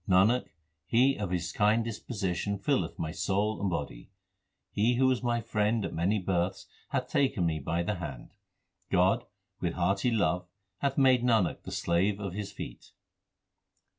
Nanak, 0.09 0.47
He 0.87 1.15
of 1.17 1.29
His 1.29 1.51
kind 1.51 1.83
disposition 1.85 2.57
filleth 2.57 2.97
my 2.97 3.11
soul 3.11 3.61
and 3.61 3.69
body. 3.69 4.09
He 4.71 4.95
who 4.95 5.05
was 5.05 5.21
my 5.21 5.41
friend 5.41 5.85
at 5.85 5.93
many 5.93 6.17
births 6.17 6.65
hath 6.89 7.07
taken 7.07 7.45
me 7.45 7.59
by 7.59 7.83
the 7.83 7.93
hand. 7.97 8.31
God 8.89 9.25
with 9.59 9.73
hearty 9.75 10.09
love 10.09 10.47
hath 10.79 10.97
made 10.97 11.21
Nanak 11.21 11.61
the 11.65 11.71
slave 11.71 12.19
of 12.19 12.33
His 12.33 12.51
feet. 12.51 12.93